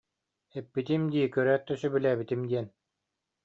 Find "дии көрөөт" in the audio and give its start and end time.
1.15-1.69